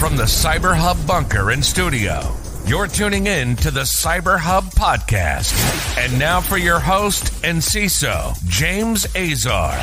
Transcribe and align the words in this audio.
From 0.00 0.16
the 0.16 0.22
Cyber 0.22 0.74
Hub 0.74 0.96
bunker 1.06 1.50
and 1.50 1.62
studio, 1.62 2.34
you're 2.64 2.86
tuning 2.86 3.26
in 3.26 3.54
to 3.56 3.70
the 3.70 3.82
Cyber 3.82 4.38
Hub 4.38 4.64
podcast. 4.70 5.52
And 5.98 6.18
now 6.18 6.40
for 6.40 6.56
your 6.56 6.80
host 6.80 7.44
and 7.44 7.58
CISO, 7.58 8.34
James 8.48 9.04
Azar. 9.14 9.78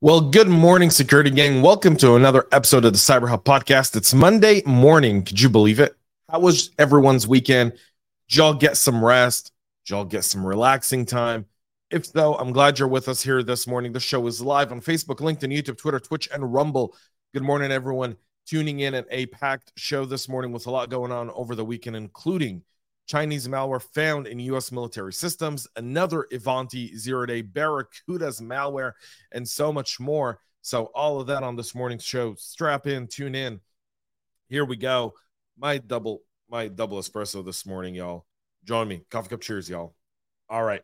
Well, 0.00 0.22
good 0.30 0.48
morning, 0.48 0.88
security 0.88 1.28
gang. 1.28 1.60
Welcome 1.60 1.98
to 1.98 2.14
another 2.14 2.46
episode 2.50 2.86
of 2.86 2.94
the 2.94 2.98
Cyber 2.98 3.28
Hub 3.28 3.44
podcast. 3.44 3.94
It's 3.96 4.14
Monday 4.14 4.62
morning. 4.64 5.24
Could 5.24 5.38
you 5.38 5.50
believe 5.50 5.80
it? 5.80 5.94
How 6.30 6.40
was 6.40 6.70
everyone's 6.78 7.28
weekend? 7.28 7.72
Did 8.30 8.36
y'all 8.36 8.54
get 8.54 8.78
some 8.78 9.04
rest? 9.04 9.52
Did 9.84 9.90
y'all 9.90 10.04
get 10.06 10.24
some 10.24 10.46
relaxing 10.46 11.04
time? 11.04 11.44
If 11.94 12.06
so, 12.06 12.34
I'm 12.34 12.50
glad 12.50 12.80
you're 12.80 12.88
with 12.88 13.08
us 13.08 13.22
here 13.22 13.44
this 13.44 13.68
morning. 13.68 13.92
The 13.92 14.00
show 14.00 14.26
is 14.26 14.40
live 14.40 14.72
on 14.72 14.80
Facebook, 14.80 15.18
LinkedIn, 15.18 15.56
YouTube, 15.56 15.78
Twitter, 15.78 16.00
Twitch, 16.00 16.28
and 16.32 16.52
Rumble. 16.52 16.96
Good 17.32 17.44
morning, 17.44 17.70
everyone. 17.70 18.16
Tuning 18.46 18.80
in 18.80 18.94
at 18.94 19.06
a 19.12 19.26
packed 19.26 19.70
show 19.76 20.04
this 20.04 20.28
morning 20.28 20.50
with 20.50 20.66
a 20.66 20.72
lot 20.72 20.90
going 20.90 21.12
on 21.12 21.30
over 21.30 21.54
the 21.54 21.64
weekend, 21.64 21.94
including 21.94 22.64
Chinese 23.06 23.46
malware 23.46 23.80
found 23.80 24.26
in 24.26 24.40
U.S. 24.40 24.72
military 24.72 25.12
systems, 25.12 25.68
another 25.76 26.26
Ivanti 26.32 26.96
zero 26.96 27.26
day 27.26 27.42
Barracuda's 27.42 28.40
malware, 28.40 28.94
and 29.30 29.48
so 29.48 29.72
much 29.72 30.00
more. 30.00 30.40
So, 30.62 30.86
all 30.96 31.20
of 31.20 31.28
that 31.28 31.44
on 31.44 31.54
this 31.54 31.76
morning's 31.76 32.02
show. 32.02 32.34
Strap 32.34 32.88
in, 32.88 33.06
tune 33.06 33.36
in. 33.36 33.60
Here 34.48 34.64
we 34.64 34.74
go. 34.74 35.14
My 35.56 35.78
double, 35.78 36.22
my 36.50 36.66
double 36.66 36.98
espresso 36.98 37.44
this 37.44 37.64
morning, 37.64 37.94
y'all. 37.94 38.26
Join 38.64 38.88
me. 38.88 39.02
Coffee 39.12 39.28
cup 39.28 39.42
cheers, 39.42 39.68
y'all. 39.68 39.94
All 40.50 40.64
right 40.64 40.82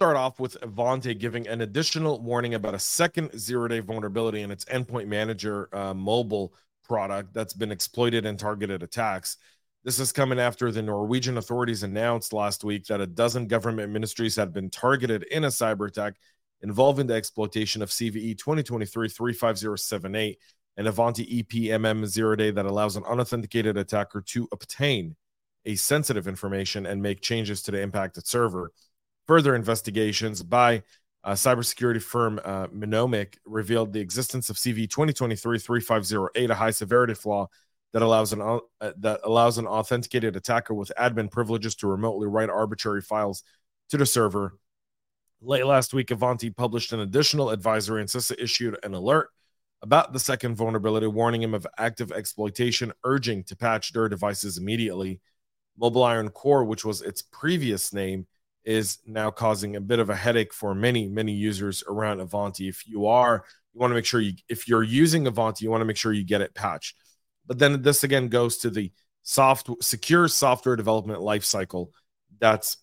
start 0.00 0.16
off 0.16 0.40
with 0.40 0.56
Ivanti 0.62 1.12
giving 1.12 1.46
an 1.46 1.60
additional 1.60 2.22
warning 2.22 2.54
about 2.54 2.72
a 2.74 2.78
second 2.78 3.38
zero 3.38 3.68
day 3.68 3.80
vulnerability 3.80 4.40
in 4.40 4.50
its 4.50 4.64
endpoint 4.64 5.08
manager 5.08 5.68
uh, 5.76 5.92
mobile 5.92 6.54
product 6.88 7.34
that's 7.34 7.52
been 7.52 7.70
exploited 7.70 8.24
in 8.24 8.38
targeted 8.38 8.82
attacks. 8.82 9.36
This 9.84 9.98
is 9.98 10.10
coming 10.10 10.40
after 10.40 10.72
the 10.72 10.80
Norwegian 10.80 11.36
authorities 11.36 11.82
announced 11.82 12.32
last 12.32 12.64
week 12.64 12.86
that 12.86 13.02
a 13.02 13.06
dozen 13.06 13.46
government 13.46 13.92
ministries 13.92 14.36
had 14.36 14.54
been 14.54 14.70
targeted 14.70 15.24
in 15.24 15.44
a 15.44 15.48
cyber 15.48 15.86
attack 15.86 16.14
involving 16.62 17.06
the 17.06 17.12
exploitation 17.12 17.82
of 17.82 17.90
CVE 17.90 18.38
2023 18.38 19.06
35078, 19.06 20.38
an 20.78 20.86
Ivanti 20.86 21.42
EPMM 21.42 22.06
zero 22.06 22.36
day 22.36 22.50
that 22.50 22.64
allows 22.64 22.96
an 22.96 23.04
unauthenticated 23.04 23.76
attacker 23.76 24.22
to 24.28 24.48
obtain 24.50 25.14
a 25.66 25.74
sensitive 25.74 26.26
information 26.26 26.86
and 26.86 27.02
make 27.02 27.20
changes 27.20 27.60
to 27.64 27.70
the 27.70 27.82
impacted 27.82 28.26
server. 28.26 28.72
Further 29.30 29.54
investigations 29.54 30.42
by 30.42 30.82
uh, 31.22 31.34
cybersecurity 31.34 32.02
firm 32.02 32.40
uh, 32.44 32.66
Mnemonic 32.72 33.38
revealed 33.46 33.92
the 33.92 34.00
existence 34.00 34.50
of 34.50 34.56
CV 34.56 34.88
2023-3508, 34.88 36.50
a 36.50 36.54
high 36.56 36.72
severity 36.72 37.14
flaw 37.14 37.46
that 37.92 38.02
allows 38.02 38.32
an 38.32 38.40
uh, 38.40 38.58
that 38.96 39.20
allows 39.22 39.58
an 39.58 39.68
authenticated 39.68 40.34
attacker 40.34 40.74
with 40.74 40.90
admin 40.98 41.30
privileges 41.30 41.76
to 41.76 41.86
remotely 41.86 42.26
write 42.26 42.50
arbitrary 42.50 43.02
files 43.02 43.44
to 43.90 43.96
the 43.96 44.04
server. 44.04 44.58
Late 45.40 45.64
last 45.64 45.94
week, 45.94 46.10
Ivanti 46.10 46.50
published 46.50 46.92
an 46.92 46.98
additional 46.98 47.50
advisory, 47.50 48.00
and 48.00 48.10
CISA 48.10 48.34
issued 48.36 48.80
an 48.82 48.94
alert 48.94 49.28
about 49.80 50.12
the 50.12 50.18
second 50.18 50.56
vulnerability, 50.56 51.06
warning 51.06 51.44
him 51.44 51.54
of 51.54 51.68
active 51.78 52.10
exploitation, 52.10 52.92
urging 53.04 53.44
to 53.44 53.54
patch 53.54 53.92
their 53.92 54.08
devices 54.08 54.58
immediately. 54.58 55.20
Mobile 55.78 56.02
Iron 56.02 56.30
Core, 56.30 56.64
which 56.64 56.84
was 56.84 57.00
its 57.00 57.22
previous 57.22 57.92
name, 57.92 58.26
is 58.64 58.98
now 59.06 59.30
causing 59.30 59.76
a 59.76 59.80
bit 59.80 59.98
of 59.98 60.10
a 60.10 60.16
headache 60.16 60.52
for 60.52 60.74
many, 60.74 61.08
many 61.08 61.32
users 61.32 61.82
around 61.88 62.20
Ivanti. 62.20 62.68
If 62.68 62.86
you 62.86 63.06
are, 63.06 63.44
you 63.72 63.80
want 63.80 63.90
to 63.90 63.94
make 63.94 64.04
sure 64.04 64.20
you, 64.20 64.34
if 64.48 64.68
you're 64.68 64.82
using 64.82 65.26
Ivanti, 65.26 65.64
you 65.64 65.70
want 65.70 65.80
to 65.80 65.86
make 65.86 65.96
sure 65.96 66.12
you 66.12 66.24
get 66.24 66.40
it 66.40 66.54
patched. 66.54 66.96
But 67.46 67.58
then 67.58 67.82
this 67.82 68.04
again 68.04 68.28
goes 68.28 68.58
to 68.58 68.70
the 68.70 68.92
soft, 69.22 69.70
secure 69.80 70.28
software 70.28 70.76
development 70.76 71.20
lifecycle 71.20 71.88
that's 72.40 72.78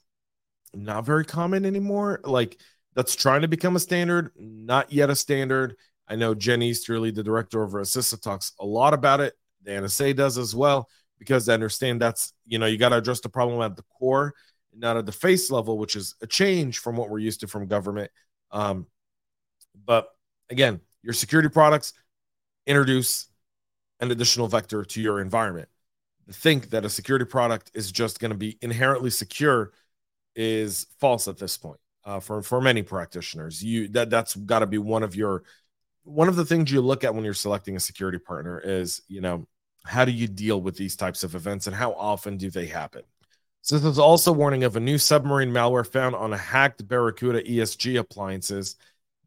not 0.74 1.06
very 1.06 1.26
common 1.26 1.66
anymore. 1.66 2.22
Like 2.24 2.60
that's 2.96 3.16
trying 3.16 3.42
to 3.42 3.48
become 3.48 3.76
a 3.76 3.80
standard, 3.80 4.32
not 4.38 4.92
yet 4.92 5.10
a 5.10 5.16
standard. 5.16 5.76
I 6.08 6.16
know 6.16 6.34
Jen 6.34 6.62
Easterly, 6.62 7.12
the 7.12 7.24
director 7.24 7.64
over 7.64 7.80
at 7.80 7.88
CISA, 7.88 8.22
talks 8.22 8.54
a 8.60 8.66
lot 8.66 8.94
about 8.94 9.20
it. 9.20 9.34
The 9.64 9.72
NSA 9.72 10.16
does 10.16 10.38
as 10.38 10.56
well 10.56 10.88
because 11.20 11.46
they 11.46 11.54
understand 11.54 12.02
that's 12.02 12.34
you 12.46 12.60
know 12.60 12.68
you 12.68 12.78
got 12.78 12.90
to 12.90 12.98
address 12.98 13.20
the 13.20 13.30
problem 13.30 13.62
at 13.62 13.76
the 13.76 13.84
core 14.00 14.34
not 14.78 14.98
at 14.98 15.06
the 15.06 15.12
face 15.12 15.50
level, 15.50 15.78
which 15.78 15.96
is 15.96 16.16
a 16.22 16.28
change 16.28 16.80
from 16.80 16.96
what 16.96 17.10
we're 17.10 17.20
used 17.20 17.42
to 17.42 17.48
from 17.48 17.68
government. 17.68 18.12
Um, 18.52 18.88
but 19.86 20.10
again, 20.50 20.80
your 21.02 21.14
security 21.14 21.50
products 21.50 21.94
introduce 22.66 23.28
an 24.00 24.12
additional 24.12 24.48
vector 24.48 24.84
to 24.86 25.02
your 25.02 25.22
environment. 25.22 25.70
To 26.28 26.34
think 26.34 26.72
that 26.72 26.84
a 26.84 26.90
security 26.90 27.26
product 27.26 27.72
is 27.74 27.92
just 27.92 28.20
going 28.20 28.32
to 28.32 28.38
be 28.38 28.58
inherently 28.62 29.10
secure 29.10 29.72
is 30.36 30.88
false 31.00 31.28
at 31.28 31.38
this 31.38 31.58
point. 31.58 31.80
Uh, 32.04 32.20
for 32.20 32.42
for 32.42 32.62
many 32.62 32.82
practitioners, 32.82 33.62
you 33.62 33.88
that 33.90 34.10
that's 34.10 34.36
got 34.36 34.60
to 34.60 34.66
be 34.68 34.78
one 34.78 35.04
of 35.04 35.16
your 35.16 35.44
one 36.04 36.30
of 36.30 36.38
the 36.38 36.46
things 36.46 36.72
you 36.72 36.80
look 36.80 37.04
at 37.04 37.14
when 37.14 37.26
you're 37.26 37.34
selecting 37.34 37.76
a 37.76 37.80
security 37.80 38.18
partner 38.18 38.62
is 38.64 39.02
you 39.10 39.20
know 39.20 39.46
how 39.84 40.06
do 40.06 40.12
you 40.12 40.28
deal 40.28 40.62
with 40.62 40.76
these 40.78 40.96
types 40.96 41.24
of 41.24 41.36
events 41.36 41.68
and 41.68 41.76
how 41.76 41.94
often 41.94 42.38
do 42.38 42.50
they 42.50 42.66
happen 42.66 43.02
this 43.76 43.84
is 43.84 44.00
also 44.00 44.32
warning 44.32 44.64
of 44.64 44.78
a 44.78 44.80
new 44.80 44.98
submarine 44.98 45.52
malware 45.52 45.86
found 45.86 46.16
on 46.16 46.32
a 46.32 46.38
hacked 46.38 46.88
Barracuda 46.88 47.44
ESG 47.44 48.00
appliances. 48.00 48.78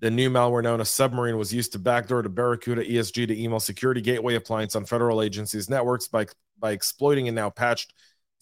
The 0.01 0.11
new 0.11 0.31
malware 0.31 0.62
known 0.62 0.81
as 0.81 0.89
Submarine 0.89 1.37
was 1.37 1.53
used 1.53 1.73
to 1.73 1.78
backdoor 1.78 2.23
the 2.23 2.31
Barracuda 2.31 2.83
ESG 2.83 3.29
to 3.29 3.39
email 3.39 3.61
security 3.61 4.00
gateway 4.00 4.37
appliance 4.37 4.75
on 4.75 4.87
federal 4.87 5.21
agencies' 5.21 5.69
networks 5.69 6.09
by, 6.09 6.27
by 6.59 6.73
exploiting 6.73 7.29
a 7.29 7.33
now 7.33 7.50
patched 7.50 7.93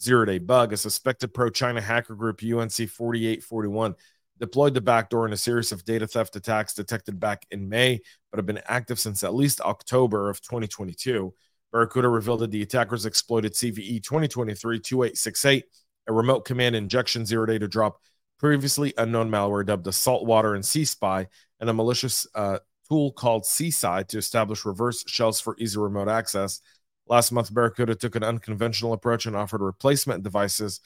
zero 0.00 0.24
day 0.24 0.38
bug. 0.38 0.72
A 0.72 0.76
suspected 0.76 1.34
pro 1.34 1.50
China 1.50 1.80
hacker 1.80 2.14
group, 2.14 2.42
UNC 2.44 2.70
4841, 2.70 3.96
deployed 4.38 4.74
the 4.74 4.80
backdoor 4.80 5.26
in 5.26 5.32
a 5.32 5.36
series 5.36 5.72
of 5.72 5.84
data 5.84 6.06
theft 6.06 6.36
attacks 6.36 6.74
detected 6.74 7.18
back 7.18 7.44
in 7.50 7.68
May, 7.68 8.00
but 8.30 8.38
have 8.38 8.46
been 8.46 8.60
active 8.68 9.00
since 9.00 9.24
at 9.24 9.34
least 9.34 9.60
October 9.62 10.30
of 10.30 10.40
2022. 10.42 11.34
Barracuda 11.72 12.08
revealed 12.08 12.40
that 12.40 12.52
the 12.52 12.62
attackers 12.62 13.04
exploited 13.04 13.54
CVE 13.54 14.00
2023 14.00 14.78
2868 14.78 15.64
a 16.08 16.12
remote 16.12 16.44
command 16.44 16.74
injection 16.74 17.24
zero 17.24 17.46
day 17.46 17.58
to 17.58 17.68
drop 17.68 18.00
previously 18.38 18.94
unknown 18.96 19.30
malware 19.30 19.66
dubbed 19.66 19.84
the 19.84 19.92
Saltwater 19.92 20.54
and 20.54 20.64
Sea 20.64 20.84
Spy, 20.84 21.26
and 21.60 21.68
a 21.68 21.74
malicious 21.74 22.26
uh, 22.34 22.58
tool 22.88 23.12
called 23.12 23.44
Seaside 23.44 24.08
to 24.08 24.18
establish 24.18 24.64
reverse 24.64 25.04
shells 25.06 25.40
for 25.40 25.56
easy 25.58 25.78
remote 25.78 26.08
access. 26.08 26.60
Last 27.06 27.32
month, 27.32 27.52
Barracuda 27.52 27.94
took 27.94 28.16
an 28.16 28.22
unconventional 28.22 28.92
approach 28.92 29.26
and 29.26 29.36
offered 29.36 29.60
replacement 29.60 30.22
devices 30.22 30.80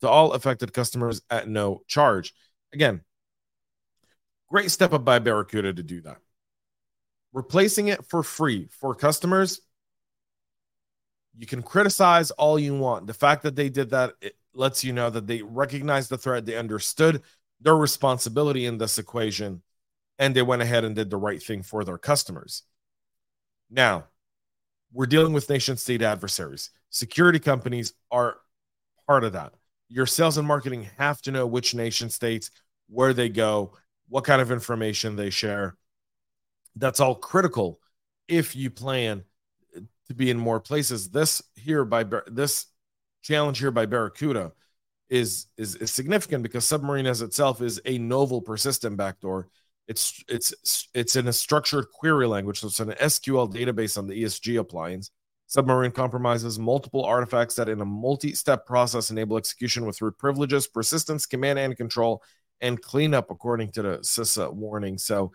to 0.00 0.08
all 0.08 0.32
affected 0.32 0.72
customers 0.72 1.22
at 1.30 1.48
no 1.48 1.82
charge. 1.86 2.34
Again, 2.72 3.02
great 4.48 4.70
step 4.70 4.92
up 4.92 5.04
by 5.04 5.18
Barracuda 5.18 5.72
to 5.72 5.82
do 5.82 6.00
that. 6.02 6.18
Replacing 7.32 7.88
it 7.88 8.04
for 8.06 8.22
free 8.22 8.68
for 8.70 8.94
customers, 8.94 9.60
you 11.36 11.46
can 11.46 11.62
criticize 11.62 12.30
all 12.30 12.58
you 12.58 12.74
want. 12.74 13.06
The 13.06 13.14
fact 13.14 13.42
that 13.42 13.56
they 13.56 13.68
did 13.68 13.90
that, 13.90 14.12
it, 14.20 14.36
lets 14.56 14.82
you 14.82 14.92
know 14.92 15.10
that 15.10 15.26
they 15.26 15.42
recognized 15.42 16.10
the 16.10 16.18
threat, 16.18 16.46
they 16.46 16.56
understood 16.56 17.22
their 17.60 17.76
responsibility 17.76 18.66
in 18.66 18.78
this 18.78 18.98
equation, 18.98 19.62
and 20.18 20.34
they 20.34 20.42
went 20.42 20.62
ahead 20.62 20.84
and 20.84 20.94
did 20.94 21.10
the 21.10 21.16
right 21.16 21.42
thing 21.42 21.62
for 21.62 21.84
their 21.84 21.98
customers. 21.98 22.62
Now, 23.70 24.06
we're 24.92 25.06
dealing 25.06 25.32
with 25.32 25.50
nation 25.50 25.76
state 25.76 26.02
adversaries. 26.02 26.70
Security 26.90 27.38
companies 27.38 27.92
are 28.10 28.38
part 29.06 29.24
of 29.24 29.32
that. 29.34 29.52
Your 29.88 30.06
sales 30.06 30.38
and 30.38 30.48
marketing 30.48 30.88
have 30.98 31.20
to 31.22 31.30
know 31.30 31.46
which 31.46 31.74
nation 31.74 32.10
states, 32.10 32.50
where 32.88 33.12
they 33.12 33.28
go, 33.28 33.72
what 34.08 34.24
kind 34.24 34.40
of 34.40 34.50
information 34.50 35.16
they 35.16 35.30
share. 35.30 35.76
That's 36.76 37.00
all 37.00 37.14
critical 37.14 37.80
if 38.28 38.56
you 38.56 38.70
plan 38.70 39.24
to 40.08 40.14
be 40.14 40.30
in 40.30 40.38
more 40.38 40.60
places. 40.60 41.10
This 41.10 41.42
here 41.54 41.84
by 41.84 42.04
this 42.26 42.66
challenge 43.26 43.58
here 43.58 43.70
by 43.70 43.86
Barracuda 43.86 44.52
is, 45.08 45.46
is 45.56 45.76
is 45.76 45.90
significant 45.90 46.42
because 46.42 46.64
Submarine 46.64 47.06
as 47.06 47.22
itself 47.22 47.60
is 47.60 47.80
a 47.84 47.98
novel 47.98 48.40
persistent 48.40 48.96
backdoor. 48.96 49.48
It's 49.88 50.22
it's 50.28 50.88
it's 50.94 51.16
in 51.16 51.28
a 51.28 51.32
structured 51.32 51.86
query 51.92 52.26
language, 52.26 52.60
so 52.60 52.66
it's 52.66 52.80
an 52.80 52.90
SQL 52.90 53.52
database 53.52 53.96
on 53.98 54.06
the 54.06 54.22
ESG 54.22 54.58
appliance. 54.58 55.10
Submarine 55.46 55.92
compromises 55.92 56.58
multiple 56.58 57.04
artifacts 57.04 57.54
that, 57.54 57.68
in 57.68 57.80
a 57.80 57.84
multi-step 57.84 58.66
process, 58.66 59.10
enable 59.10 59.36
execution 59.36 59.86
with 59.86 60.02
root 60.02 60.18
privileges, 60.18 60.66
persistence, 60.66 61.24
command 61.24 61.56
and 61.60 61.76
control, 61.76 62.20
and 62.60 62.82
cleanup, 62.82 63.30
according 63.30 63.70
to 63.70 63.82
the 63.82 63.98
CISA 63.98 64.52
warning. 64.52 64.98
So, 64.98 65.30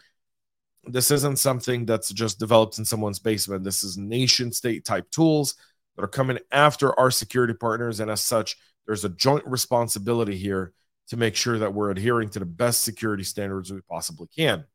this 0.84 1.12
isn't 1.12 1.40
something 1.40 1.86
that's 1.86 2.12
just 2.12 2.40
developed 2.40 2.78
in 2.78 2.84
someone's 2.84 3.20
basement. 3.20 3.64
This 3.64 3.86
is 3.86 3.98
nation-state 3.98 4.84
type 4.84 5.10
tools 5.12 5.56
that 5.96 6.04
are 6.04 6.08
coming 6.08 6.40
after 6.52 6.98
our 7.00 7.12
security 7.12 7.54
partners. 7.54 8.00
And 8.00 8.10
as 8.10 8.22
such, 8.22 8.58
there's 8.86 9.06
a 9.06 9.10
joint 9.10 9.46
responsibility 9.46 10.38
here 10.38 10.74
to 11.10 11.18
make 11.18 11.36
sure 11.36 11.60
that 11.60 11.74
we're 11.74 11.92
adhering 11.92 12.30
to 12.30 12.40
the 12.40 12.46
best 12.46 12.82
security 12.82 13.24
standards 13.24 13.72
we 13.72 13.82
possibly 13.90 14.28
can. 14.36 14.66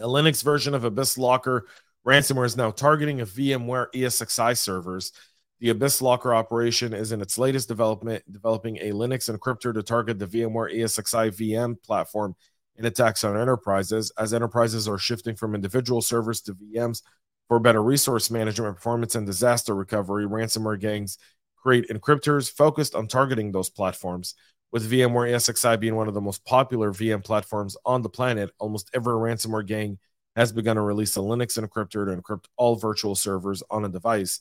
A 0.00 0.06
Linux 0.06 0.42
version 0.42 0.74
of 0.74 0.84
Abyss 0.84 1.18
Locker 1.18 1.66
Ransomware 2.06 2.46
is 2.46 2.56
now 2.56 2.70
targeting 2.70 3.20
a 3.20 3.26
VMware 3.26 3.86
ESXi 3.92 4.56
servers. 4.56 5.12
The 5.60 5.70
Abyss 5.70 6.00
Locker 6.00 6.34
operation 6.34 6.94
is 6.94 7.12
in 7.12 7.20
its 7.20 7.36
latest 7.36 7.68
development, 7.68 8.22
developing 8.32 8.76
a 8.78 8.92
Linux 8.92 9.28
encryptor 9.28 9.74
to 9.74 9.82
target 9.82 10.18
the 10.18 10.26
VMware 10.26 10.74
ESXi 10.74 11.32
VM 11.32 11.82
platform 11.82 12.36
in 12.76 12.84
attacks 12.84 13.24
on 13.24 13.36
enterprises. 13.36 14.12
As 14.16 14.32
enterprises 14.32 14.88
are 14.88 14.98
shifting 14.98 15.34
from 15.34 15.54
individual 15.54 16.00
servers 16.00 16.40
to 16.42 16.54
VMs 16.54 17.02
for 17.48 17.58
better 17.58 17.82
resource 17.82 18.30
management, 18.30 18.76
performance, 18.76 19.14
and 19.14 19.26
disaster 19.26 19.74
recovery, 19.74 20.26
ransomware 20.26 20.78
gangs 20.78 21.18
create 21.56 21.88
encryptors 21.88 22.50
focused 22.50 22.94
on 22.94 23.08
targeting 23.08 23.52
those 23.52 23.70
platforms. 23.70 24.34
With 24.70 24.90
VMware 24.90 25.32
ESXi 25.32 25.80
being 25.80 25.96
one 25.96 26.08
of 26.08 26.14
the 26.14 26.20
most 26.20 26.44
popular 26.44 26.92
VM 26.92 27.24
platforms 27.24 27.76
on 27.86 28.02
the 28.02 28.10
planet, 28.10 28.50
almost 28.58 28.90
every 28.92 29.14
ransomware 29.14 29.66
gang 29.66 29.98
has 30.36 30.52
begun 30.52 30.76
to 30.76 30.82
release 30.82 31.16
a 31.16 31.20
Linux 31.20 31.58
encryptor 31.58 32.06
to 32.06 32.20
encrypt 32.20 32.44
all 32.56 32.76
virtual 32.76 33.14
servers 33.14 33.62
on 33.70 33.86
a 33.86 33.88
device. 33.88 34.40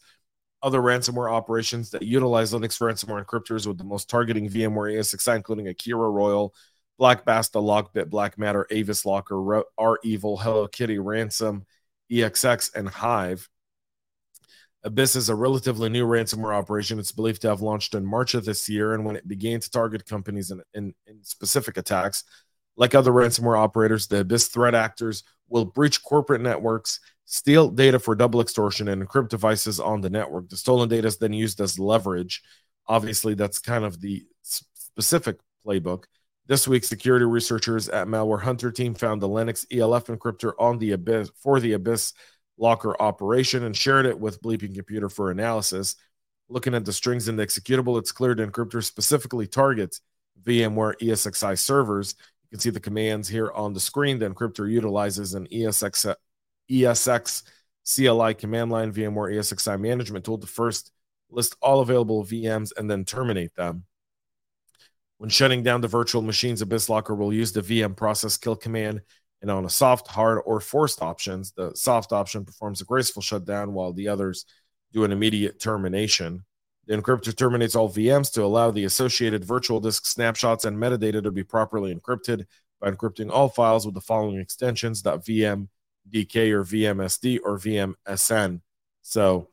Other 0.61 0.81
ransomware 0.81 1.31
operations 1.31 1.91
that 1.91 2.01
utilize 2.01 2.51
Linux 2.51 2.79
ransomware 2.81 3.25
encryptors 3.25 3.65
with 3.65 3.77
the 3.77 3.85
most 3.85 4.09
targeting 4.09 4.49
VMware 4.49 4.97
ESXi, 4.97 5.37
including 5.37 5.69
Akira 5.69 6.09
Royal, 6.09 6.53
Black 6.97 7.23
Basta, 7.23 7.59
Lockbit, 7.59 8.09
Black 8.09 8.37
Matter, 8.37 8.67
AvosLocker, 8.69 9.63
R 9.77 9.99
Evil, 10.03 10.37
Hello 10.37 10.67
Kitty, 10.67 10.99
Ransom, 10.99 11.65
EXX, 12.11 12.73
and 12.75 12.89
Hive. 12.89 13.49
Abyss 14.83 15.15
is 15.15 15.29
a 15.29 15.35
relatively 15.35 15.89
new 15.89 16.05
ransomware 16.05 16.55
operation. 16.55 16.99
It's 16.99 17.11
believed 17.11 17.41
to 17.41 17.49
have 17.49 17.61
launched 17.61 17.93
in 17.93 18.05
March 18.05 18.33
of 18.35 18.45
this 18.45 18.69
year, 18.69 18.93
and 18.93 19.05
when 19.05 19.15
it 19.15 19.27
began 19.27 19.59
to 19.59 19.69
target 19.69 20.05
companies 20.05 20.51
in, 20.51 20.61
in, 20.73 20.93
in 21.07 21.23
specific 21.23 21.77
attacks, 21.77 22.23
like 22.77 22.95
other 22.95 23.11
ransomware 23.11 23.57
operators, 23.57 24.07
the 24.07 24.19
Abyss 24.19 24.47
threat 24.47 24.75
actors 24.75 25.23
will 25.49 25.65
breach 25.65 26.03
corporate 26.03 26.41
networks, 26.41 26.99
steal 27.25 27.69
data 27.69 27.99
for 27.99 28.15
double 28.15 28.39
extortion, 28.39 28.87
and 28.87 29.05
encrypt 29.05 29.29
devices 29.29 29.79
on 29.79 30.01
the 30.01 30.09
network. 30.09 30.49
The 30.49 30.57
stolen 30.57 30.87
data 30.87 31.07
is 31.07 31.17
then 31.17 31.33
used 31.33 31.59
as 31.59 31.79
leverage. 31.79 32.43
Obviously, 32.87 33.33
that's 33.33 33.59
kind 33.59 33.83
of 33.83 33.99
the 33.99 34.25
specific 34.43 35.37
playbook. 35.65 36.03
This 36.47 36.67
week, 36.67 36.83
security 36.83 37.25
researchers 37.25 37.89
at 37.89 38.07
Malware 38.07 38.41
Hunter 38.41 38.71
team 38.71 38.93
found 38.93 39.21
the 39.21 39.27
Linux 39.27 39.65
ELF 39.71 40.07
encryptor 40.07 40.53
on 40.57 40.79
the 40.79 40.93
Abyss 40.93 41.29
for 41.35 41.59
the 41.59 41.73
Abyss 41.73 42.13
locker 42.57 42.99
operation 43.01 43.63
and 43.63 43.75
shared 43.75 44.05
it 44.05 44.19
with 44.19 44.41
Bleeping 44.41 44.73
Computer 44.73 45.09
for 45.09 45.29
analysis. 45.29 45.95
Looking 46.49 46.73
at 46.73 46.85
the 46.85 46.93
strings 46.93 47.27
in 47.27 47.35
the 47.35 47.45
executable, 47.45 47.99
it's 47.99 48.13
clear 48.13 48.33
the 48.33 48.47
encryptor 48.47 48.83
specifically 48.83 49.45
targets 49.45 49.99
VMware 50.43 50.97
ESXi 51.01 51.59
servers 51.59 52.15
you 52.49 52.55
can 52.55 52.61
see 52.61 52.69
the 52.69 52.79
commands 52.79 53.27
here 53.27 53.51
on 53.51 53.73
the 53.73 53.79
screen. 53.79 54.19
The 54.19 54.29
encryptor 54.29 54.71
utilizes 54.71 55.33
an 55.33 55.47
ESX, 55.47 56.15
ESX 56.71 57.43
CLI 57.83 58.33
command 58.35 58.71
line 58.71 58.93
VMware 58.93 59.35
ESXi 59.35 59.77
management 59.77 60.23
tool 60.23 60.37
to 60.37 60.47
first 60.47 60.93
list 61.29 61.57
all 61.61 61.81
available 61.81 62.23
VMs 62.23 62.71
and 62.77 62.89
then 62.89 63.03
terminate 63.03 63.53
them. 63.55 63.83
When 65.17 65.29
shutting 65.29 65.63
down 65.63 65.81
the 65.81 65.87
virtual 65.87 66.21
machines, 66.21 66.61
AbyssLocker 66.63 67.17
will 67.17 67.33
use 67.33 67.51
the 67.51 67.61
VM 67.61 67.95
process 67.95 68.37
kill 68.37 68.55
command 68.55 69.01
and 69.41 69.49
on 69.49 69.65
a 69.65 69.69
soft, 69.69 70.07
hard, 70.07 70.41
or 70.45 70.59
forced 70.59 71.01
options. 71.01 71.51
The 71.51 71.71
soft 71.75 72.11
option 72.11 72.45
performs 72.45 72.81
a 72.81 72.85
graceful 72.85 73.21
shutdown 73.21 73.73
while 73.73 73.93
the 73.93 74.07
others 74.07 74.45
do 74.93 75.03
an 75.03 75.11
immediate 75.11 75.59
termination. 75.59 76.45
The 76.85 76.95
encryptor 76.95 77.35
terminates 77.35 77.75
all 77.75 77.89
VMs 77.89 78.31
to 78.33 78.43
allow 78.43 78.71
the 78.71 78.85
associated 78.85 79.43
virtual 79.43 79.79
disk 79.79 80.05
snapshots 80.05 80.65
and 80.65 80.77
metadata 80.77 81.21
to 81.23 81.31
be 81.31 81.43
properly 81.43 81.93
encrypted 81.93 82.45
by 82.79 82.91
encrypting 82.91 83.31
all 83.31 83.49
files 83.49 83.85
with 83.85 83.95
the 83.95 84.01
following 84.01 84.39
extensions 84.39 85.03
.vmdk 85.03 85.67
or 86.51 86.63
vmsd 86.63 87.39
or 87.43 87.57
vmsn. 87.57 88.61
So 89.01 89.49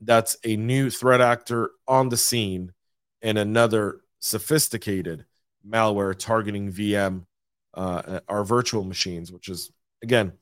that's 0.00 0.36
a 0.44 0.56
new 0.56 0.90
threat 0.90 1.20
actor 1.20 1.70
on 1.88 2.08
the 2.08 2.16
scene 2.16 2.72
and 3.22 3.36
another 3.36 4.00
sophisticated 4.20 5.24
malware 5.66 6.16
targeting 6.16 6.72
VM, 6.72 7.24
uh, 7.74 8.20
our 8.28 8.44
virtual 8.44 8.84
machines, 8.84 9.32
which 9.32 9.48
is 9.48 9.70
again 10.02 10.32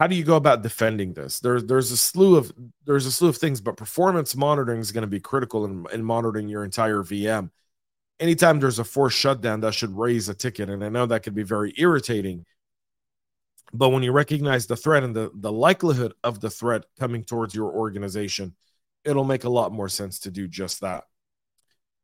how 0.00 0.06
do 0.06 0.14
you 0.14 0.24
go 0.24 0.36
about 0.36 0.62
defending 0.62 1.12
this? 1.12 1.40
There's 1.40 1.64
there's 1.64 1.90
a 1.90 1.96
slew 1.96 2.36
of 2.36 2.52
there's 2.86 3.06
a 3.06 3.12
slew 3.12 3.28
of 3.28 3.36
things, 3.36 3.60
but 3.60 3.76
performance 3.76 4.36
monitoring 4.36 4.80
is 4.80 4.92
going 4.92 5.02
to 5.02 5.08
be 5.08 5.20
critical 5.20 5.64
in, 5.64 5.86
in 5.92 6.04
monitoring 6.04 6.48
your 6.48 6.64
entire 6.64 7.02
VM. 7.02 7.50
Anytime 8.20 8.60
there's 8.60 8.78
a 8.78 8.84
forced 8.84 9.18
shutdown, 9.18 9.60
that 9.60 9.74
should 9.74 9.96
raise 9.96 10.28
a 10.28 10.34
ticket, 10.34 10.70
and 10.70 10.84
I 10.84 10.88
know 10.88 11.06
that 11.06 11.24
could 11.24 11.34
be 11.34 11.42
very 11.42 11.72
irritating. 11.76 12.44
But 13.72 13.90
when 13.90 14.02
you 14.02 14.12
recognize 14.12 14.66
the 14.66 14.76
threat 14.76 15.04
and 15.04 15.14
the, 15.14 15.30
the 15.34 15.52
likelihood 15.52 16.14
of 16.24 16.40
the 16.40 16.48
threat 16.48 16.84
coming 16.98 17.22
towards 17.22 17.54
your 17.54 17.70
organization, 17.70 18.54
it'll 19.04 19.24
make 19.24 19.44
a 19.44 19.50
lot 19.50 19.72
more 19.72 19.90
sense 19.90 20.20
to 20.20 20.30
do 20.30 20.48
just 20.48 20.80
that. 20.80 21.04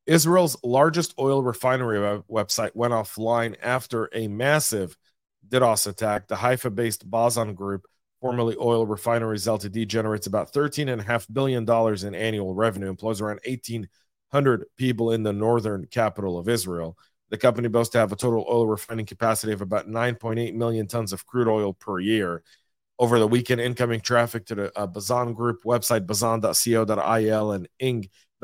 Israel's 0.06 0.56
largest 0.62 1.14
oil 1.18 1.42
refinery 1.42 1.98
website 2.30 2.72
went 2.74 2.92
offline 2.92 3.56
after 3.62 4.10
a 4.12 4.28
massive 4.28 4.96
DDoS 5.48 5.86
attack, 5.86 6.28
the 6.28 6.36
Haifa 6.36 6.70
based 6.70 7.08
Bazan 7.08 7.54
Group, 7.54 7.86
formerly 8.20 8.56
Oil 8.58 8.86
Refineries 8.86 9.46
Ltd., 9.46 9.86
generates 9.86 10.26
about 10.26 10.52
$13.5 10.52 11.32
billion 11.32 11.68
in 12.06 12.14
annual 12.14 12.54
revenue, 12.54 12.88
employs 12.88 13.20
around 13.20 13.40
1,800 13.46 14.64
people 14.76 15.12
in 15.12 15.22
the 15.22 15.32
northern 15.32 15.86
capital 15.86 16.38
of 16.38 16.48
Israel. 16.48 16.98
The 17.30 17.38
company 17.38 17.68
boasts 17.68 17.92
to 17.92 17.98
have 17.98 18.12
a 18.12 18.16
total 18.16 18.46
oil 18.48 18.66
refining 18.66 19.06
capacity 19.06 19.52
of 19.52 19.62
about 19.62 19.88
9.8 19.88 20.54
million 20.54 20.86
tons 20.86 21.12
of 21.12 21.26
crude 21.26 21.48
oil 21.48 21.72
per 21.72 21.98
year. 21.98 22.42
Over 22.98 23.18
the 23.18 23.26
weekend, 23.26 23.60
incoming 23.60 24.00
traffic 24.00 24.46
to 24.46 24.54
the 24.54 24.78
uh, 24.78 24.86
Bazan 24.86 25.34
Group 25.34 25.64
website, 25.64 26.06
bazan.co.il 26.06 27.52
and 27.52 27.68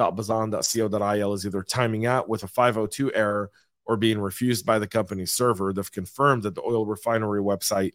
ing.bazan.co.il 0.01 1.33
is 1.33 1.47
either 1.47 1.63
timing 1.63 2.07
out 2.07 2.29
with 2.29 2.43
a 2.43 2.49
502 2.49 3.13
error 3.15 3.51
or 3.85 3.97
being 3.97 4.21
refused 4.21 4.65
by 4.65 4.79
the 4.79 4.87
company's 4.87 5.33
server. 5.33 5.73
They've 5.73 5.91
confirmed 5.91 6.43
that 6.45 6.55
the 6.55 6.63
oil 6.63 6.87
refinery 6.87 7.41
website 7.41 7.93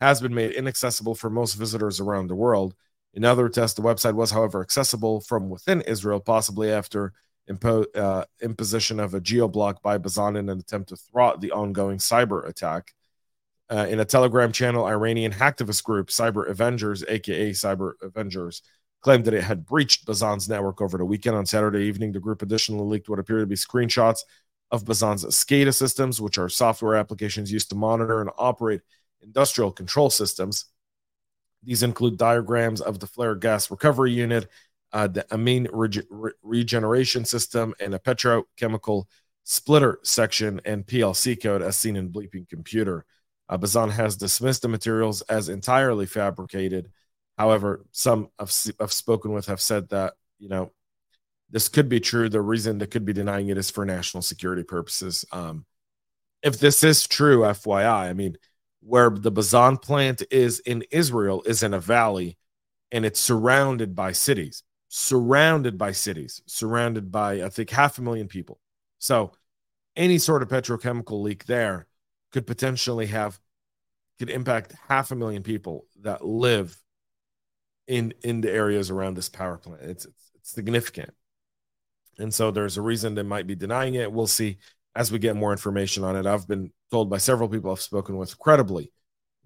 has 0.00 0.20
been 0.20 0.34
made 0.34 0.52
inaccessible 0.52 1.14
for 1.14 1.30
most 1.30 1.54
visitors 1.54 2.00
around 2.00 2.28
the 2.28 2.34
world. 2.34 2.74
In 3.14 3.24
other 3.24 3.48
tests, 3.48 3.76
the 3.76 3.82
website 3.82 4.14
was, 4.14 4.30
however, 4.30 4.62
accessible 4.62 5.20
from 5.20 5.50
within 5.50 5.80
Israel, 5.82 6.20
possibly 6.20 6.70
after 6.70 7.12
impo- 7.48 7.96
uh, 7.96 8.24
imposition 8.40 8.98
of 8.98 9.14
a 9.14 9.20
geo-block 9.20 9.82
by 9.82 9.98
Bazan 9.98 10.36
in 10.36 10.48
an 10.48 10.58
attempt 10.58 10.88
to 10.88 10.96
thwart 10.96 11.40
the 11.40 11.52
ongoing 11.52 11.98
cyber 11.98 12.46
attack. 12.46 12.92
Uh, 13.70 13.86
in 13.88 14.00
a 14.00 14.04
Telegram 14.04 14.52
channel, 14.52 14.86
Iranian 14.86 15.32
hacktivist 15.32 15.82
group 15.82 16.08
Cyber 16.08 16.48
Avengers, 16.48 17.04
aka 17.08 17.50
Cyber 17.50 17.92
Avengers, 18.02 18.62
claimed 19.02 19.24
that 19.24 19.34
it 19.34 19.44
had 19.44 19.66
breached 19.66 20.06
Bazan's 20.06 20.48
network 20.48 20.80
over 20.80 20.96
the 20.96 21.04
weekend. 21.04 21.36
On 21.36 21.44
Saturday 21.44 21.84
evening, 21.84 22.12
the 22.12 22.20
group 22.20 22.40
additionally 22.40 22.84
leaked 22.84 23.08
what 23.08 23.18
appeared 23.18 23.40
to 23.40 23.46
be 23.46 23.56
screenshots 23.56 24.20
of 24.70 24.84
Bazan's 24.84 25.24
SCADA 25.24 25.74
systems, 25.74 26.20
which 26.20 26.38
are 26.38 26.48
software 26.48 26.94
applications 26.94 27.52
used 27.52 27.68
to 27.70 27.74
monitor 27.74 28.20
and 28.20 28.30
operate 28.38 28.80
industrial 29.20 29.70
control 29.70 30.08
systems. 30.08 30.66
These 31.62 31.82
include 31.82 32.16
diagrams 32.16 32.80
of 32.80 32.98
the 32.98 33.06
flare 33.06 33.34
gas 33.34 33.70
recovery 33.70 34.12
unit, 34.12 34.48
uh, 34.92 35.08
the 35.08 35.26
amine 35.30 35.68
re- 35.72 36.32
regeneration 36.42 37.24
system, 37.24 37.74
and 37.80 37.94
a 37.94 37.98
petrochemical 37.98 39.04
splitter 39.44 39.98
section 40.02 40.60
and 40.64 40.86
PLC 40.86 41.40
code 41.40 41.62
as 41.62 41.76
seen 41.76 41.96
in 41.96 42.10
Bleeping 42.10 42.48
Computer. 42.48 43.04
Uh, 43.48 43.58
Bazan 43.58 43.90
has 43.90 44.16
dismissed 44.16 44.62
the 44.62 44.68
materials 44.68 45.20
as 45.22 45.48
entirely 45.48 46.06
fabricated. 46.06 46.90
However, 47.38 47.84
some 47.92 48.28
I've, 48.38 48.52
I've 48.80 48.92
spoken 48.92 49.32
with 49.32 49.46
have 49.46 49.60
said 49.60 49.88
that, 49.90 50.14
you 50.38 50.48
know, 50.48 50.72
this 51.50 51.68
could 51.68 51.88
be 51.88 52.00
true. 52.00 52.28
The 52.28 52.40
reason 52.40 52.78
they 52.78 52.86
could 52.86 53.04
be 53.04 53.12
denying 53.12 53.48
it 53.48 53.58
is 53.58 53.70
for 53.70 53.84
national 53.84 54.22
security 54.22 54.62
purposes. 54.62 55.24
Um, 55.32 55.66
if 56.42 56.58
this 56.58 56.82
is 56.82 57.06
true, 57.06 57.40
FYI, 57.40 58.08
I 58.08 58.12
mean, 58.14 58.36
where 58.80 59.10
the 59.10 59.30
Bazan 59.30 59.78
plant 59.78 60.22
is 60.30 60.58
in 60.60 60.84
Israel 60.90 61.42
is 61.46 61.62
in 61.62 61.72
a 61.72 61.80
valley 61.80 62.36
and 62.90 63.06
it's 63.06 63.20
surrounded 63.20 63.94
by 63.94 64.12
cities, 64.12 64.62
surrounded 64.88 65.78
by 65.78 65.92
cities, 65.92 66.42
surrounded 66.46 67.12
by, 67.12 67.42
I 67.42 67.48
think, 67.48 67.70
half 67.70 67.98
a 67.98 68.02
million 68.02 68.28
people. 68.28 68.58
So 68.98 69.32
any 69.94 70.18
sort 70.18 70.42
of 70.42 70.48
petrochemical 70.48 71.22
leak 71.22 71.46
there 71.46 71.86
could 72.32 72.46
potentially 72.46 73.06
have, 73.06 73.38
could 74.18 74.30
impact 74.30 74.74
half 74.88 75.10
a 75.10 75.16
million 75.16 75.42
people 75.42 75.86
that 76.00 76.24
live 76.24 76.76
in 77.86 78.14
in 78.22 78.40
the 78.40 78.50
areas 78.50 78.90
around 78.90 79.16
this 79.16 79.28
power 79.28 79.58
plant. 79.58 79.82
It's, 79.82 80.04
it's, 80.04 80.30
it's 80.34 80.50
significant. 80.50 81.10
And 82.18 82.32
so 82.32 82.50
there's 82.50 82.76
a 82.76 82.82
reason 82.82 83.14
they 83.14 83.22
might 83.22 83.46
be 83.46 83.54
denying 83.54 83.94
it. 83.94 84.12
We'll 84.12 84.26
see 84.26 84.58
as 84.94 85.10
we 85.10 85.18
get 85.18 85.36
more 85.36 85.52
information 85.52 86.04
on 86.04 86.16
it. 86.16 86.26
I've 86.26 86.46
been 86.46 86.72
told 86.90 87.08
by 87.08 87.18
several 87.18 87.48
people 87.48 87.72
I've 87.72 87.80
spoken 87.80 88.16
with 88.16 88.38
credibly 88.38 88.92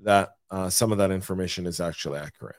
that 0.00 0.30
uh, 0.50 0.68
some 0.68 0.92
of 0.92 0.98
that 0.98 1.10
information 1.10 1.66
is 1.66 1.80
actually 1.80 2.18
accurate. 2.18 2.56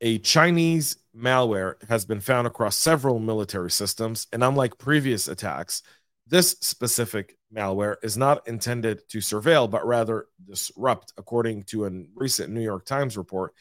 A 0.00 0.18
Chinese 0.18 0.96
malware 1.16 1.74
has 1.88 2.04
been 2.04 2.20
found 2.20 2.46
across 2.46 2.76
several 2.76 3.18
military 3.18 3.70
systems, 3.70 4.26
and 4.32 4.42
unlike 4.42 4.76
previous 4.76 5.28
attacks, 5.28 5.82
this 6.26 6.56
specific 6.60 7.36
malware 7.54 7.96
is 8.02 8.16
not 8.16 8.46
intended 8.48 9.08
to 9.10 9.18
surveil, 9.18 9.70
but 9.70 9.86
rather 9.86 10.26
disrupt, 10.44 11.12
according 11.16 11.64
to 11.64 11.86
a 11.86 11.90
recent 12.14 12.52
New 12.52 12.62
York 12.62 12.84
Times 12.84 13.16
report. 13.16 13.54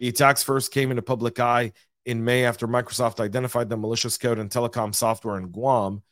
The 0.00 0.08
attacks 0.08 0.42
first 0.42 0.72
came 0.72 0.90
into 0.90 1.02
public 1.02 1.38
eye 1.38 1.72
in 2.06 2.24
May 2.24 2.44
after 2.44 2.66
Microsoft 2.66 3.20
identified 3.20 3.68
the 3.68 3.76
malicious 3.76 4.16
code 4.16 4.38
and 4.38 4.50
telecom 4.50 4.94
software 4.94 5.36
in 5.36 5.48
Guam. 5.48 6.02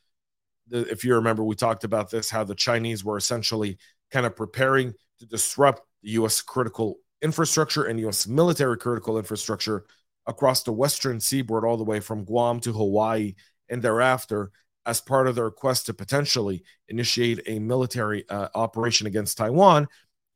If 0.71 1.03
you 1.03 1.15
remember, 1.15 1.43
we 1.43 1.55
talked 1.55 1.83
about 1.83 2.11
this 2.11 2.29
how 2.29 2.43
the 2.43 2.53
Chinese 2.53 3.03
were 3.03 3.17
essentially 3.17 3.79
kind 4.11 4.27
of 4.27 4.35
preparing 4.35 4.93
to 5.19 5.25
disrupt 5.25 5.81
the 6.03 6.11
U.S. 6.11 6.41
critical 6.41 6.99
infrastructure 7.23 7.83
and 7.83 7.99
U.S. 8.01 8.27
military 8.27 8.77
critical 8.77 9.17
infrastructure 9.17 9.85
across 10.27 10.61
the 10.61 10.71
western 10.71 11.19
seaboard, 11.19 11.65
all 11.65 11.75
the 11.75 11.83
way 11.83 11.99
from 11.99 12.23
Guam 12.23 12.59
to 12.59 12.71
Hawaii, 12.71 13.33
and 13.69 13.81
thereafter, 13.81 14.51
as 14.85 15.01
part 15.01 15.27
of 15.27 15.33
their 15.33 15.49
quest 15.49 15.87
to 15.87 15.95
potentially 15.95 16.63
initiate 16.87 17.41
a 17.47 17.57
military 17.57 18.29
uh, 18.29 18.49
operation 18.53 19.07
against 19.07 19.37
Taiwan, 19.37 19.87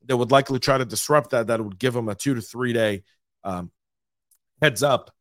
they 0.03 0.15
would 0.15 0.31
likely 0.31 0.57
try 0.57 0.79
to 0.79 0.85
disrupt 0.85 1.29
that. 1.29 1.47
That 1.47 1.63
would 1.63 1.77
give 1.77 1.93
them 1.93 2.09
a 2.09 2.15
two 2.15 2.33
to 2.33 2.41
three 2.41 2.73
day 2.73 3.03
um, 3.43 3.71
heads 4.61 4.83
up, 4.83 5.11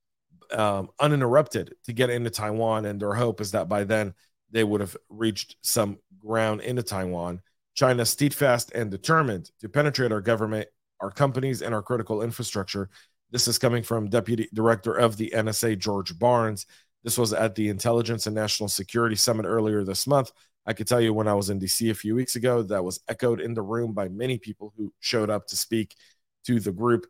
um, 0.53 0.89
uninterrupted, 1.01 1.75
to 1.85 1.93
get 1.93 2.11
into 2.11 2.31
Taiwan. 2.31 2.85
And 2.85 3.01
their 3.01 3.15
hope 3.15 3.41
is 3.41 3.53
that 3.53 3.69
by 3.69 3.85
then 3.85 4.15
they 4.51 4.65
would 4.65 4.81
have 4.81 4.97
reached 5.09 5.57
some 5.63 5.99
ground 6.19 6.61
into 6.61 6.83
Taiwan. 6.83 7.41
China 7.75 8.05
steadfast 8.05 8.71
and 8.75 8.91
determined 8.91 9.51
to 9.61 9.69
penetrate 9.69 10.13
our 10.13 10.21
government, 10.21 10.69
our 11.01 11.11
companies, 11.11 11.63
and 11.63 11.75
our 11.75 11.83
critical 11.83 12.23
infrastructure. 12.23 12.91
This 13.31 13.49
is 13.49 13.59
coming 13.59 13.83
from 13.83 14.11
Deputy 14.11 14.49
Director 14.53 14.95
of 14.95 15.17
the 15.17 15.33
NSA, 15.35 15.79
George 15.79 16.19
Barnes. 16.19 16.67
This 17.03 17.17
was 17.17 17.33
at 17.33 17.55
the 17.55 17.71
Intelligence 17.71 18.27
and 18.27 18.35
National 18.35 18.69
Security 18.69 19.17
Summit 19.17 19.47
earlier 19.47 19.85
this 19.85 20.07
month. 20.07 20.31
I 20.67 20.75
could 20.75 20.87
tell 20.87 21.01
you 21.01 21.13
when 21.13 21.27
I 21.27 21.35
was 21.35 21.51
in 21.51 21.59
DC 21.59 21.91
a 21.91 21.95
few 21.95 22.15
weeks 22.15 22.37
ago, 22.37 22.63
that 22.63 22.85
was 22.85 23.01
echoed 23.09 23.41
in 23.41 23.55
the 23.55 23.63
room 23.63 23.93
by 23.95 24.09
many 24.09 24.39
people 24.39 24.73
who 24.77 24.93
showed 25.01 25.31
up 25.31 25.47
to 25.49 25.57
speak 25.57 25.97
to 26.47 26.61
the 26.61 26.73
group. 26.73 27.07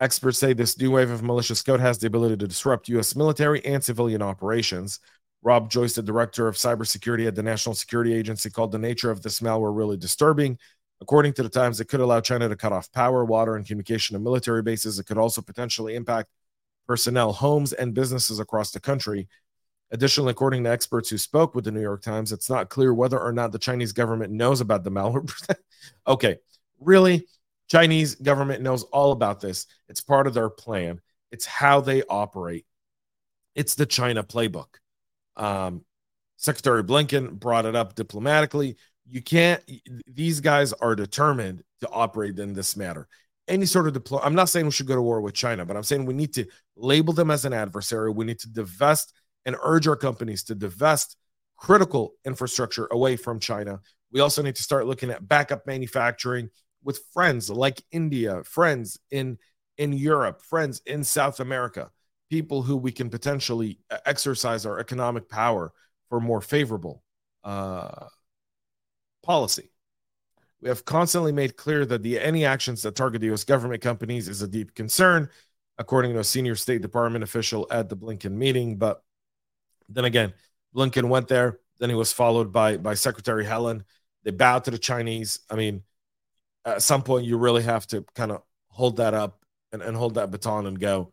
Experts 0.00 0.38
say 0.38 0.54
this 0.54 0.78
new 0.78 0.92
wave 0.92 1.10
of 1.10 1.22
malicious 1.22 1.60
code 1.62 1.80
has 1.80 1.98
the 1.98 2.06
ability 2.06 2.36
to 2.38 2.48
disrupt 2.48 2.88
U.S. 2.88 3.14
military 3.14 3.62
and 3.66 3.84
civilian 3.84 4.22
operations. 4.22 4.98
Rob 5.42 5.70
Joyce, 5.70 5.94
the 5.94 6.02
director 6.02 6.48
of 6.48 6.56
cybersecurity 6.56 7.26
at 7.26 7.34
the 7.34 7.42
National 7.42 7.74
Security 7.74 8.14
Agency, 8.14 8.48
called 8.48 8.72
the 8.72 8.78
nature 8.78 9.10
of 9.10 9.22
this 9.22 9.40
malware 9.40 9.76
really 9.76 9.98
disturbing. 9.98 10.58
According 11.02 11.34
to 11.34 11.42
the 11.42 11.50
Times, 11.50 11.80
it 11.80 11.86
could 11.86 12.00
allow 12.00 12.20
China 12.20 12.48
to 12.48 12.56
cut 12.56 12.72
off 12.72 12.90
power, 12.92 13.24
water, 13.24 13.56
and 13.56 13.66
communication 13.66 14.14
to 14.14 14.20
military 14.20 14.62
bases. 14.62 14.98
It 14.98 15.04
could 15.04 15.18
also 15.18 15.42
potentially 15.42 15.94
impact 15.94 16.28
personnel, 16.86 17.32
homes, 17.32 17.74
and 17.74 17.94
businesses 17.94 18.40
across 18.40 18.70
the 18.70 18.80
country. 18.80 19.28
Additionally, 19.90 20.30
according 20.30 20.64
to 20.64 20.70
experts 20.70 21.10
who 21.10 21.18
spoke 21.18 21.54
with 21.54 21.64
the 21.64 21.72
New 21.72 21.80
York 21.80 22.02
Times, 22.02 22.32
it's 22.32 22.48
not 22.48 22.70
clear 22.70 22.94
whether 22.94 23.18
or 23.18 23.32
not 23.32 23.52
the 23.52 23.58
Chinese 23.58 23.92
government 23.92 24.32
knows 24.32 24.60
about 24.60 24.84
the 24.84 24.90
malware. 24.90 25.30
okay, 26.06 26.36
really? 26.80 27.26
Chinese 27.70 28.16
government 28.16 28.62
knows 28.62 28.82
all 28.84 29.12
about 29.12 29.40
this. 29.40 29.66
It's 29.88 30.00
part 30.00 30.26
of 30.26 30.34
their 30.34 30.50
plan. 30.50 31.00
It's 31.30 31.46
how 31.46 31.80
they 31.80 32.02
operate. 32.02 32.66
It's 33.54 33.76
the 33.76 33.86
China 33.86 34.24
playbook. 34.24 34.66
Um, 35.36 35.84
Secretary 36.36 36.82
Blinken 36.82 37.38
brought 37.38 37.66
it 37.66 37.76
up 37.76 37.94
diplomatically. 37.94 38.76
You 39.06 39.22
can't, 39.22 39.62
these 40.06 40.40
guys 40.40 40.72
are 40.72 40.96
determined 40.96 41.62
to 41.80 41.88
operate 41.90 42.38
in 42.38 42.54
this 42.54 42.76
matter. 42.76 43.06
Any 43.46 43.66
sort 43.66 43.86
of 43.86 43.92
deploy, 43.92 44.18
I'm 44.18 44.34
not 44.34 44.48
saying 44.48 44.66
we 44.66 44.72
should 44.72 44.86
go 44.86 44.94
to 44.94 45.02
war 45.02 45.20
with 45.20 45.34
China, 45.34 45.64
but 45.64 45.76
I'm 45.76 45.82
saying 45.82 46.06
we 46.06 46.14
need 46.14 46.34
to 46.34 46.46
label 46.76 47.12
them 47.12 47.30
as 47.30 47.44
an 47.44 47.52
adversary. 47.52 48.10
We 48.10 48.24
need 48.24 48.38
to 48.40 48.48
divest 48.48 49.12
and 49.44 49.56
urge 49.62 49.86
our 49.86 49.96
companies 49.96 50.44
to 50.44 50.54
divest 50.54 51.16
critical 51.56 52.14
infrastructure 52.24 52.88
away 52.90 53.16
from 53.16 53.38
China. 53.38 53.80
We 54.12 54.20
also 54.20 54.42
need 54.42 54.56
to 54.56 54.62
start 54.62 54.86
looking 54.86 55.10
at 55.10 55.26
backup 55.26 55.66
manufacturing 55.66 56.50
with 56.82 57.00
friends 57.12 57.50
like 57.50 57.82
India, 57.90 58.42
friends 58.44 58.98
in 59.10 59.38
in 59.76 59.92
Europe, 59.92 60.42
friends 60.42 60.82
in 60.86 61.04
South 61.04 61.40
America 61.40 61.90
people 62.30 62.62
who 62.62 62.76
we 62.76 62.92
can 62.92 63.10
potentially 63.10 63.78
exercise 64.06 64.64
our 64.64 64.78
economic 64.78 65.28
power 65.28 65.72
for 66.08 66.20
more 66.20 66.40
favorable 66.40 67.02
uh, 67.44 68.06
policy. 69.22 69.70
We 70.62 70.68
have 70.68 70.84
constantly 70.84 71.32
made 71.32 71.56
clear 71.56 71.84
that 71.86 72.02
the 72.02 72.20
any 72.20 72.44
actions 72.44 72.82
that 72.82 72.94
target 72.94 73.20
the 73.20 73.28
U.S. 73.28 73.44
government 73.44 73.82
companies 73.82 74.28
is 74.28 74.42
a 74.42 74.48
deep 74.48 74.74
concern, 74.74 75.28
according 75.78 76.12
to 76.12 76.20
a 76.20 76.24
senior 76.24 76.54
State 76.54 76.82
Department 76.82 77.24
official 77.24 77.66
at 77.70 77.88
the 77.88 77.96
Blinken 77.96 78.32
meeting. 78.32 78.76
But 78.76 79.02
then 79.88 80.04
again, 80.04 80.34
Blinken 80.74 81.08
went 81.08 81.28
there. 81.28 81.58
Then 81.78 81.88
he 81.88 81.96
was 81.96 82.12
followed 82.12 82.52
by 82.52 82.76
by 82.76 82.94
Secretary 82.94 83.44
Yellen. 83.44 83.82
They 84.22 84.32
bowed 84.32 84.64
to 84.64 84.70
the 84.70 84.78
Chinese. 84.78 85.40
I 85.50 85.56
mean, 85.56 85.82
at 86.64 86.82
some 86.82 87.02
point, 87.02 87.24
you 87.24 87.38
really 87.38 87.62
have 87.62 87.86
to 87.88 88.04
kind 88.14 88.32
of 88.32 88.42
hold 88.68 88.98
that 88.98 89.14
up 89.14 89.40
and, 89.72 89.82
and 89.82 89.96
hold 89.96 90.14
that 90.14 90.30
baton 90.30 90.66
and 90.66 90.78
go 90.78 91.12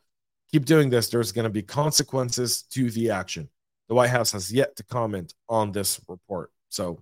keep 0.51 0.65
doing 0.65 0.89
this, 0.89 1.09
there's 1.09 1.31
going 1.31 1.43
to 1.43 1.49
be 1.49 1.61
consequences 1.61 2.63
to 2.63 2.89
the 2.91 3.11
action. 3.11 3.49
The 3.89 3.95
White 3.95 4.09
House 4.09 4.31
has 4.31 4.51
yet 4.51 4.75
to 4.77 4.83
comment 4.83 5.33
on 5.49 5.71
this 5.71 5.99
report. 6.07 6.51
So 6.69 7.01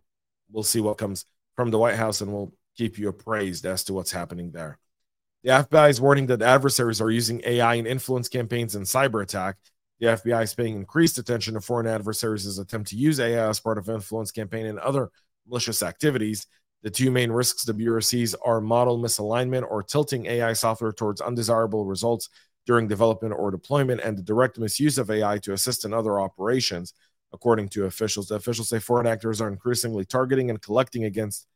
we'll 0.51 0.63
see 0.63 0.81
what 0.81 0.97
comes 0.97 1.25
from 1.55 1.71
the 1.71 1.79
White 1.79 1.95
House 1.95 2.21
and 2.21 2.31
we'll 2.31 2.53
keep 2.77 2.97
you 2.97 3.09
appraised 3.09 3.65
as 3.65 3.83
to 3.85 3.93
what's 3.93 4.11
happening 4.11 4.51
there. 4.51 4.77
The 5.43 5.51
FBI 5.51 5.89
is 5.89 6.01
warning 6.01 6.27
that 6.27 6.41
adversaries 6.41 7.01
are 7.01 7.11
using 7.11 7.41
AI 7.45 7.75
in 7.75 7.85
influence 7.85 8.27
campaigns 8.27 8.75
and 8.75 8.85
cyber 8.85 9.21
attack. 9.21 9.57
The 9.99 10.07
FBI 10.07 10.43
is 10.43 10.53
paying 10.53 10.75
increased 10.75 11.17
attention 11.17 11.53
to 11.53 11.61
foreign 11.61 11.87
adversaries' 11.87 12.57
attempt 12.57 12.89
to 12.89 12.97
use 12.97 13.19
AI 13.19 13.47
as 13.47 13.59
part 13.59 13.77
of 13.77 13.87
influence 13.87 14.31
campaign 14.31 14.65
and 14.65 14.79
other 14.79 15.09
malicious 15.47 15.83
activities. 15.83 16.47
The 16.85 16.91
two 16.91 17.09
main 17.09 17.31
risks 17.31 17.63
the 17.63 17.73
Bureau 17.73 17.99
sees 17.99 18.35
are 18.35 18.61
model 18.61 18.99
misalignment 18.99 19.65
or 19.67 19.81
tilting 19.81 20.27
AI 20.27 20.53
software 20.53 20.91
towards 20.91 21.19
undesirable 21.19 21.83
results 21.83 22.29
during 22.67 22.87
development 22.87 23.33
or 23.35 23.49
deployment 23.49 24.01
and 24.01 24.15
the 24.15 24.21
direct 24.21 24.59
misuse 24.59 24.99
of 24.99 25.09
AI 25.09 25.39
to 25.39 25.53
assist 25.53 25.83
in 25.83 25.95
other 25.95 26.19
operations, 26.19 26.93
according 27.33 27.69
to 27.69 27.85
officials. 27.85 28.27
The 28.27 28.35
officials 28.35 28.69
say 28.69 28.77
foreign 28.77 29.07
actors 29.07 29.41
are 29.41 29.47
increasingly 29.47 30.05
targeting 30.05 30.51
and 30.51 30.61
collecting 30.61 31.05
against 31.05 31.47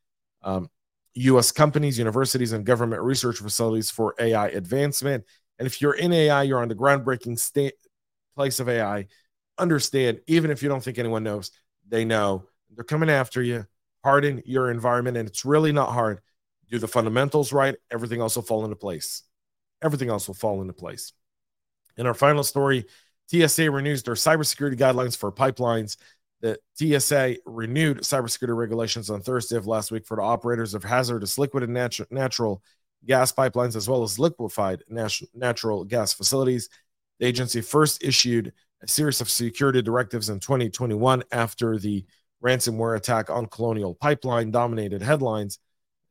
um, 0.42 0.68
U.S. 1.14 1.52
companies, 1.52 2.00
universities, 2.00 2.52
and 2.52 2.66
government 2.66 3.04
research 3.04 3.38
facilities 3.38 3.92
for 3.92 4.16
AI 4.20 4.48
advancement. 4.48 5.26
And 5.60 5.68
if 5.68 5.80
you're 5.80 5.94
in 5.94 6.12
AI, 6.12 6.42
you're 6.42 6.60
on 6.60 6.70
the 6.70 6.76
groundbreaking 6.76 7.72
place 8.36 8.60
of 8.60 8.68
AI. 8.68 9.06
Understand, 9.60 10.22
even 10.26 10.50
if 10.50 10.64
you 10.64 10.70
don't 10.70 10.84
think 10.84 10.98
anyone 10.98 11.22
knows, 11.22 11.52
they 11.88 12.04
know 12.04 12.46
they're 12.74 12.84
coming 12.84 13.12
after 13.12 13.44
you. 13.44 13.68
Harden 14.04 14.42
your 14.46 14.72
environment, 14.72 15.18
and 15.18 15.28
it's 15.28 15.46
really 15.46 15.72
not 15.72 15.92
hard. 15.92 16.22
Do 16.70 16.80
the 16.80 16.88
fundamentals 16.88 17.52
right, 17.52 17.76
everything 17.92 18.22
else 18.22 18.36
will 18.36 18.44
fall 18.44 18.64
into 18.64 18.76
place 18.76 19.24
everything 19.82 20.10
else 20.10 20.28
will 20.28 20.36
fall 20.36 20.62
into 20.62 20.74
place. 20.74 21.14
In 21.98 22.08
our 22.08 22.14
final 22.14 22.44
story, 22.44 22.86
TSA 23.28 23.70
renews 23.70 24.04
their 24.04 24.16
cybersecurity 24.16 24.78
guidelines 24.78 25.16
for 25.16 25.32
pipelines. 25.32 25.98
The 26.42 26.58
TSA 26.76 27.38
renewed 27.46 28.00
cybersecurity 28.00 28.56
regulations 28.56 29.10
on 29.10 29.22
Thursday 29.22 29.58
of 29.58 29.68
last 29.68 29.92
week 29.92 30.06
for 30.06 30.18
the 30.18 30.24
operators 30.24 30.74
of 30.74 30.84
hazardous 30.84 31.38
liquid 31.38 31.64
and 31.64 31.76
natu- 31.76 32.10
natural 32.12 32.64
gas 33.06 33.32
pipelines, 33.32 33.76
as 33.76 33.88
well 33.88 34.04
as 34.04 34.20
liquefied 34.20 34.84
natu- 34.92 35.28
natural 35.34 35.84
gas 35.84 36.14
facilities. 36.14 36.70
The 37.20 37.28
agency 37.28 37.62
first 37.62 38.04
issued 38.04 38.54
a 38.82 38.88
series 38.88 39.20
of 39.20 39.30
security 39.30 39.82
directives 39.82 40.30
in 40.30 40.40
2021 40.40 41.24
after 41.32 41.78
the 41.78 42.06
ransomware 42.44 42.96
attack 42.96 43.30
on 43.30 43.48
Colonial 43.48 43.96
Pipeline 43.96 44.52
dominated 44.52 45.02
headlines. 45.02 45.60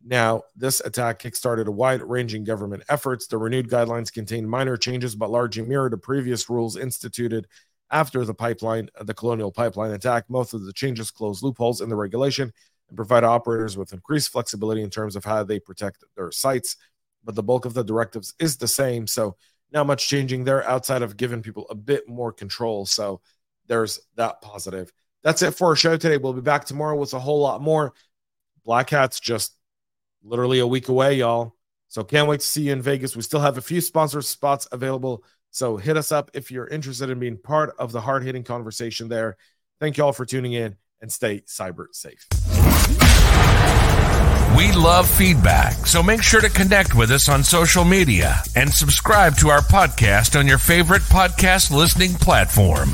Now, 0.04 0.42
this 0.54 0.80
attack 0.80 1.20
kickstarted 1.20 1.66
a 1.66 1.72
wide 1.72 2.02
ranging 2.02 2.44
government 2.44 2.84
efforts. 2.88 3.26
The 3.26 3.38
renewed 3.38 3.68
guidelines 3.68 4.12
contain 4.12 4.48
minor 4.48 4.76
changes, 4.76 5.16
but 5.16 5.30
largely 5.30 5.64
mirror 5.64 5.90
the 5.90 5.98
previous 5.98 6.48
rules 6.48 6.76
instituted 6.76 7.46
after 7.90 8.24
the 8.24 8.34
pipeline, 8.34 8.90
the 9.00 9.14
colonial 9.14 9.50
pipeline 9.50 9.92
attack. 9.92 10.24
Most 10.28 10.54
of 10.54 10.64
the 10.64 10.72
changes 10.72 11.10
close 11.10 11.42
loopholes 11.42 11.80
in 11.80 11.88
the 11.88 11.96
regulation 11.96 12.52
and 12.88 12.96
provide 12.96 13.24
operators 13.24 13.76
with 13.76 13.92
increased 13.92 14.30
flexibility 14.30 14.82
in 14.82 14.90
terms 14.90 15.16
of 15.16 15.24
how 15.24 15.42
they 15.42 15.58
protect 15.58 16.04
their 16.16 16.30
sites. 16.30 16.76
But 17.24 17.34
the 17.34 17.42
bulk 17.42 17.64
of 17.64 17.74
the 17.74 17.84
directives 17.84 18.34
is 18.38 18.56
the 18.56 18.68
same. 18.68 19.06
So, 19.06 19.36
not 19.70 19.86
much 19.86 20.08
changing 20.08 20.44
there 20.44 20.66
outside 20.66 21.02
of 21.02 21.18
giving 21.18 21.42
people 21.42 21.66
a 21.68 21.74
bit 21.74 22.08
more 22.08 22.32
control. 22.32 22.86
So, 22.86 23.20
there's 23.66 24.00
that 24.16 24.40
positive. 24.40 24.92
That's 25.22 25.42
it 25.42 25.52
for 25.52 25.68
our 25.68 25.76
show 25.76 25.96
today. 25.96 26.16
We'll 26.16 26.32
be 26.32 26.40
back 26.40 26.64
tomorrow 26.64 26.96
with 26.96 27.12
a 27.14 27.18
whole 27.18 27.40
lot 27.40 27.60
more. 27.60 27.92
Black 28.64 28.90
Hats 28.90 29.20
just 29.20 29.54
literally 30.22 30.58
a 30.58 30.66
week 30.66 30.88
away, 30.88 31.14
y'all. 31.14 31.54
So 31.88 32.04
can't 32.04 32.28
wait 32.28 32.40
to 32.40 32.46
see 32.46 32.62
you 32.62 32.72
in 32.72 32.82
Vegas. 32.82 33.16
We 33.16 33.22
still 33.22 33.40
have 33.40 33.58
a 33.58 33.62
few 33.62 33.80
sponsor 33.80 34.20
spots 34.22 34.68
available. 34.70 35.24
So 35.50 35.76
hit 35.76 35.96
us 35.96 36.12
up 36.12 36.30
if 36.34 36.50
you're 36.50 36.68
interested 36.68 37.10
in 37.10 37.18
being 37.18 37.38
part 37.38 37.74
of 37.78 37.92
the 37.92 38.00
hard 38.00 38.22
hitting 38.22 38.44
conversation 38.44 39.08
there. 39.08 39.36
Thank 39.80 39.96
you 39.96 40.04
all 40.04 40.12
for 40.12 40.26
tuning 40.26 40.52
in 40.52 40.76
and 41.00 41.10
stay 41.10 41.40
cyber 41.40 41.86
safe. 41.92 42.26
We 44.56 44.72
love 44.72 45.08
feedback, 45.08 45.74
so 45.86 46.02
make 46.02 46.22
sure 46.22 46.40
to 46.40 46.48
connect 46.48 46.94
with 46.94 47.10
us 47.10 47.28
on 47.28 47.44
social 47.44 47.84
media 47.84 48.42
and 48.56 48.68
subscribe 48.68 49.36
to 49.36 49.50
our 49.50 49.60
podcast 49.60 50.38
on 50.38 50.46
your 50.46 50.58
favorite 50.58 51.02
podcast 51.02 51.70
listening 51.70 52.14
platform. 52.14 52.88